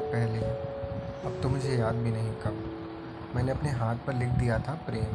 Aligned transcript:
पहले 0.00 0.38
अब 1.28 1.40
तो 1.42 1.48
मुझे 1.48 1.76
याद 1.76 1.94
भी 1.94 2.10
नहीं 2.10 2.32
कब। 2.32 2.78
मैंने 3.36 3.52
अपने 3.52 3.70
हाथ 3.70 3.96
पर 4.06 4.14
लिख 4.14 4.28
दिया 4.28 4.58
था 4.58 4.74
प्रेम। 4.74 5.14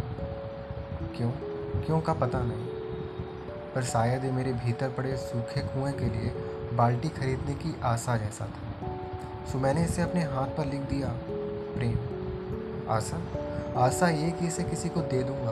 क्यों? 1.18 1.32
क्यों 1.82 2.02
का 2.02 2.14
पता 2.14 2.40
नहीं। 2.42 2.66
पर 3.76 3.84
शायद 3.84 4.26
ये 4.26 4.32
मेरे 4.32 4.54
भीतर 4.54 4.90
पड़े 4.90 5.18
सूखे 5.18 5.62
कुएँ 5.62 5.94
के 5.94 6.06
लिए 6.06 6.30
बाल्टी 6.74 7.10
खरीदने 7.10 7.54
की 7.56 7.76
आशा 7.84 8.18
जैसा 8.18 8.46
था। 8.46 8.88
सो 9.52 9.58
मैंने 9.58 9.86
इसे 9.86 10.02
अपने 10.02 10.24
हाथ 10.24 10.48
पर 10.48 10.66
लिख 10.66 10.82
दिया, 10.82 11.08
प्रेम। 11.78 12.00
आशा? 12.90 13.22
आशा 13.82 14.10
ये 14.10 14.32
कि 14.32 14.48
इसे 14.48 14.64
किसी 14.64 14.90
को 14.90 15.02
दे 15.02 15.24
दूँगा। 15.24 15.52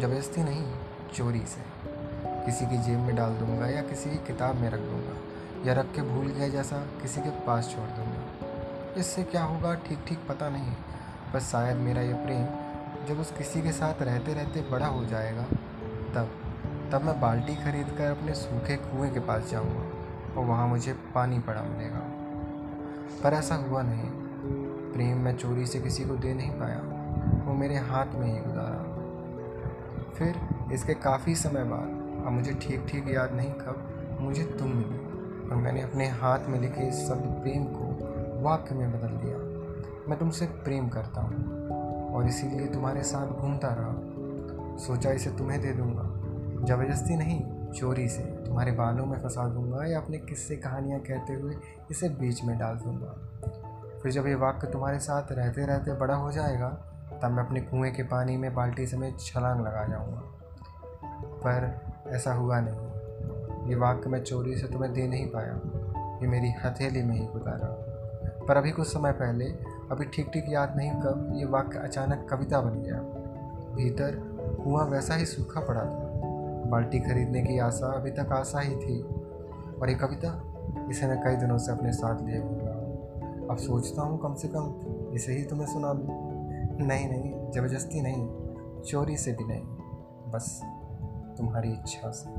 ज़बरदस्ती 0.00 0.44
नहीं, 0.44 0.72
चोरी 1.14 1.40
से। 1.40 1.74
किसी 2.46 2.66
की 2.66 2.78
जेब 2.78 2.98
में 2.98 3.16
डाल 3.16 3.30
दूँगा 3.30 3.66
या 3.66 3.82
किसी 3.82 4.10
की 4.10 4.16
किताब 4.16 4.56
में 4.56 4.70
रख 4.70 4.80
दूँगा, 4.80 5.16
या 5.66 5.74
रख 5.74 5.92
के 5.94 6.02
भूल 6.02 6.26
गया 6.26 6.48
जैसा 6.48 6.76
किसी 7.02 7.20
के 7.20 7.30
पास 7.30 7.74
छोड़ 7.76 7.88
दूँगा। 7.88 8.13
इससे 8.98 9.22
क्या 9.22 9.42
होगा 9.44 9.74
ठीक 9.74 10.04
ठीक 10.08 10.18
पता 10.28 10.48
नहीं। 10.48 10.72
बस 11.34 11.50
शायद 11.50 11.76
मेरा 11.76 12.02
ये 12.02 12.14
प्रेम 12.14 13.06
जब 13.06 13.20
उस 13.20 13.32
किसी 13.38 13.62
के 13.62 13.72
साथ 13.72 14.02
रहते 14.02 14.34
रहते 14.34 14.60
बड़ा 14.60 14.86
हो 14.86 15.04
जाएगा, 15.04 15.42
तब 16.14 16.30
तब 16.92 17.02
मैं 17.02 17.20
बाल्टी 17.20 17.54
खरीद 17.54 17.94
कर 17.98 18.10
अपने 18.10 18.34
सूखे 18.34 18.76
कुएँ 18.76 19.10
के 19.10 19.20
पास 19.20 19.50
जाऊँगा 19.50 20.40
और 20.40 20.46
वहाँ 20.46 20.68
मुझे 20.68 20.92
पानी 21.14 21.38
पड़ा 21.38 21.62
मिलेगा। 21.62 22.02
पर 23.22 23.34
ऐसा 23.34 23.54
हुआ 23.54 23.82
नहीं। 23.82 24.10
प्रेम 24.92 25.18
मैं 25.18 25.36
चोरी 25.36 25.66
से 25.66 25.80
किसी 25.80 26.04
को 26.04 26.16
दे 26.16 26.34
नहीं 26.34 26.50
पाया। 26.50 26.80
वो 27.46 27.54
मेरे 27.54 27.76
हाथ 27.76 28.14
में 28.14 28.26
ही 28.26 28.40
गुजारा। 28.40 28.82
फिर 30.14 30.34
इसके 30.72 30.94
काफ़ी 30.94 31.34
समय 31.34 31.64
बाद, 31.64 32.26
अब 32.26 32.32
मुझे 32.32 32.52
ठीक 32.52 32.86
ठीक 32.88 33.08
याद 33.08 33.32
नहीं 33.32 33.52
कब 33.52 34.18
मुझे 34.20 34.44
तुम 34.58 34.68
मिली 34.68 34.98
और 35.50 35.56
मैंने 35.56 35.82
अपने 35.82 36.08
हाथ 36.08 36.48
में 36.48 36.60
लिखे 36.60 36.88
इस 36.88 37.08
शब्द 37.08 37.26
प्रेम 37.42 37.64
को 37.64 38.13
वाक्य 38.44 38.74
में 38.74 38.98
बदल 38.98 39.08
दिया। 39.08 39.36
मैं 40.08 40.18
तुमसे 40.18 40.46
प्रेम 40.46 40.88
करता 40.88 41.20
हूँ 41.20 41.68
और 42.14 42.26
इसीलिए 42.26 42.66
तुम्हारे 42.66 43.02
साथ 43.02 43.26
घूमता 43.26 43.68
रहा। 43.70 43.94
सोचा 44.76 45.10
इसे 45.10 45.30
तुम्हें 45.30 45.60
दे 45.60 45.72
दूँगा। 45.72 46.02
ज़बरदस्ती 46.66 47.16
नहीं, 47.16 47.72
चोरी 47.72 48.08
से। 48.08 48.22
तुम्हारे 48.22 48.72
बालों 48.72 49.06
में 49.06 49.18
फंसा 49.18 49.48
दूँगा 49.48 49.84
या 49.84 50.00
अपने 50.00 50.18
किस्से 50.18 50.56
कहानियाँ 50.56 51.00
कहते 51.00 51.32
हुए 51.32 51.56
इसे 51.90 52.08
बीच 52.08 52.44
में 52.44 52.58
डाल 52.58 52.74
दूँगा। 52.74 53.12
फिर 54.02 54.12
जब 54.12 54.26
ये 54.26 54.34
वाक्य 54.34 54.66
तुम्हारे 54.66 54.98
साथ 54.98 55.32
रहते 55.32 55.66
रहते 55.66 55.92
बड़ा 55.92 56.14
हो 56.14 56.32
जाएगा, 56.32 56.68
तब 57.22 57.30
मैं 57.30 57.44
अपने 57.44 57.60
कुएँ 57.60 57.92
के 57.92 58.02
पानी 58.02 58.36
में 58.36 58.54
बाल्टी 58.54 58.86
समेत 58.86 59.16
छलांग 59.20 59.60
लगा 59.60 59.84
जाऊँगा। 59.84 60.22
पर 61.14 61.78
ऐसा 62.06 62.34
हुआ 62.34 62.60
नहीं। 62.60 62.94
ये 63.68 63.74
वाक्य 63.74 64.10
मैं 64.10 64.22
चोरी 64.22 64.56
से 64.56 64.66
तुम्हें 64.66 64.92
दे 64.92 65.08
नहीं 65.08 65.26
पाया। 65.26 65.60
ये 66.22 66.28
मेरी 66.28 66.50
हथेली 66.64 67.02
में 67.02 67.16
ही 67.16 67.26
गुजारा। 67.26 67.93
पर 68.48 68.56
अभी 68.56 68.70
कुछ 68.70 68.86
समय 68.86 69.12
पहले, 69.12 69.44
अभी 69.90 70.04
ठीक 70.04 70.30
ठीक 70.32 70.44
याद 70.48 70.76
नहीं, 70.76 70.90
कब 70.90 71.32
ये 71.34 71.44
वाक्य 71.44 71.78
अचानक 71.78 72.26
कविता 72.30 72.60
बन 72.60 72.82
गया। 72.82 72.96
भीतर 73.74 74.16
कुआँ 74.64 74.86
वैसा 74.86 75.14
ही 75.14 75.26
सूखा 75.26 75.60
पड़ा 75.60 75.80
था। 75.80 76.14
बाल्टी 76.70 77.00
खरीदने 77.00 77.42
की 77.42 77.58
आशा 77.58 77.92
अभी 77.92 78.10
तक 78.10 78.32
आशा 78.32 78.60
ही 78.60 78.76
थी। 78.76 79.02
और 79.82 79.88
ये 79.88 79.94
कविता 79.94 80.54
इसे 80.90 81.06
मैं 81.06 81.24
कई 81.24 81.36
दिनों 81.36 81.58
से 81.58 81.72
अपने 81.72 81.92
साथ 81.92 82.22
लिए 82.22 82.40
घूम 82.40 82.64
अब 83.50 83.56
सोचता 83.56 84.02
हूँ 84.02 84.20
कम 84.20 84.34
से 84.34 84.48
कम 84.48 84.74
इसे 85.14 85.32
ही 85.32 85.44
तुम्हें 85.44 85.66
सुना 85.66 85.92
दूँ। 85.92 86.06
नहीं 86.86 87.08
नहीं, 87.08 87.50
ज़बरदस्ती 87.50 88.00
नहीं, 88.00 88.28
चोरी 88.82 89.16
से 89.16 89.32
भी 89.32 89.44
नहीं। 89.44 89.62
बस 90.30 90.60
तुम्हारी 91.38 91.72
इच्छा 91.72 92.10
से। 92.10 92.30